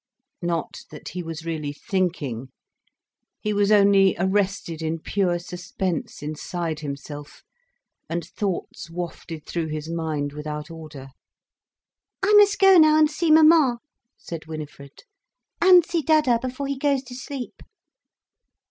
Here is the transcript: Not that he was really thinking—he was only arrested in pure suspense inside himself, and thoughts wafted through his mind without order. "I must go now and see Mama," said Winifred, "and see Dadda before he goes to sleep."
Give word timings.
Not 0.41 0.79
that 0.89 1.09
he 1.09 1.21
was 1.21 1.45
really 1.45 1.71
thinking—he 1.71 3.53
was 3.53 3.71
only 3.71 4.15
arrested 4.17 4.81
in 4.81 4.97
pure 4.97 5.37
suspense 5.37 6.23
inside 6.23 6.79
himself, 6.79 7.43
and 8.09 8.25
thoughts 8.25 8.89
wafted 8.89 9.45
through 9.45 9.67
his 9.67 9.91
mind 9.91 10.33
without 10.33 10.71
order. 10.71 11.09
"I 12.23 12.33
must 12.33 12.57
go 12.57 12.79
now 12.79 12.97
and 12.97 13.11
see 13.11 13.29
Mama," 13.29 13.77
said 14.17 14.47
Winifred, 14.47 15.03
"and 15.61 15.85
see 15.85 16.01
Dadda 16.01 16.39
before 16.41 16.65
he 16.65 16.79
goes 16.79 17.03
to 17.03 17.13
sleep." 17.13 17.61